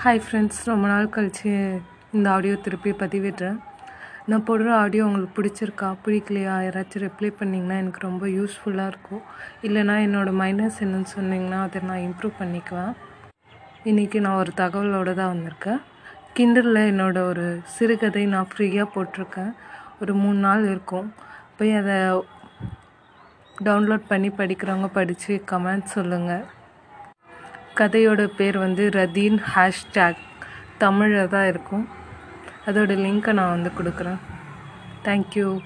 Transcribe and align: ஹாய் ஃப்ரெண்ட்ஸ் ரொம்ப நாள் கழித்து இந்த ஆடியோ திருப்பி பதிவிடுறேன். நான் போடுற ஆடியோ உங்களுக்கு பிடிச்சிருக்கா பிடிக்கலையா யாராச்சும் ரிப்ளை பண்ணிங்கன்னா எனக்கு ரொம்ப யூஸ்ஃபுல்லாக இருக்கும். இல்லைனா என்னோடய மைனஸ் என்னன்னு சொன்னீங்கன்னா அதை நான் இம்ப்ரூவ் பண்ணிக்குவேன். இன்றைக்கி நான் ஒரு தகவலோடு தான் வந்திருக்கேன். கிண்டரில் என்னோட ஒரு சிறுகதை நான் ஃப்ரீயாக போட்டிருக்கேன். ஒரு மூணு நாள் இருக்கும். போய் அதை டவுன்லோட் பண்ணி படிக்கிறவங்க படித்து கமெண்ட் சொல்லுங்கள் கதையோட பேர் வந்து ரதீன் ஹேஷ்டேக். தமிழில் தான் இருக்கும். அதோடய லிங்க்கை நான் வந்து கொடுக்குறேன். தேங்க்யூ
ஹாய் 0.00 0.20
ஃப்ரெண்ட்ஸ் 0.24 0.58
ரொம்ப 0.68 0.86
நாள் 0.90 1.06
கழித்து 1.14 1.50
இந்த 2.16 2.26
ஆடியோ 2.32 2.54
திருப்பி 2.64 2.90
பதிவிடுறேன். 3.02 3.56
நான் 4.30 4.44
போடுற 4.48 4.68
ஆடியோ 4.80 5.04
உங்களுக்கு 5.08 5.36
பிடிச்சிருக்கா 5.36 5.88
பிடிக்கலையா 6.04 6.54
யாராச்சும் 6.64 7.02
ரிப்ளை 7.04 7.30
பண்ணிங்கன்னா 7.38 7.76
எனக்கு 7.82 8.00
ரொம்ப 8.06 8.26
யூஸ்ஃபுல்லாக 8.34 8.90
இருக்கும். 8.92 9.22
இல்லைனா 9.66 9.94
என்னோடய 10.06 10.38
மைனஸ் 10.40 10.80
என்னன்னு 10.86 11.08
சொன்னீங்கன்னா 11.14 11.60
அதை 11.66 11.80
நான் 11.90 12.04
இம்ப்ரூவ் 12.08 12.34
பண்ணிக்குவேன். 12.40 12.92
இன்றைக்கி 13.92 14.20
நான் 14.26 14.40
ஒரு 14.42 14.52
தகவலோடு 14.60 15.14
தான் 15.20 15.32
வந்திருக்கேன். 15.34 15.80
கிண்டரில் 16.38 16.82
என்னோட 16.90 17.22
ஒரு 17.30 17.46
சிறுகதை 17.76 18.24
நான் 18.34 18.50
ஃப்ரீயாக 18.52 18.88
போட்டிருக்கேன். 18.96 19.52
ஒரு 20.02 20.14
மூணு 20.24 20.38
நாள் 20.48 20.64
இருக்கும். 20.74 21.08
போய் 21.58 21.74
அதை 21.80 21.96
டவுன்லோட் 23.68 24.06
பண்ணி 24.12 24.32
படிக்கிறவங்க 24.42 24.90
படித்து 25.00 25.32
கமெண்ட் 25.52 25.94
சொல்லுங்கள் 25.96 26.46
கதையோட 27.80 28.26
பேர் 28.26 28.58
வந்து 28.58 28.88
ரதீன் 28.88 29.42
ஹேஷ்டேக். 29.54 30.16
தமிழில் 30.78 31.28
தான் 31.28 31.46
இருக்கும். 31.46 31.88
அதோடய 32.66 33.00
லிங்க்கை 33.06 33.32
நான் 33.32 33.50
வந்து 33.50 33.70
கொடுக்குறேன். 33.78 34.18
தேங்க்யூ 35.04 35.60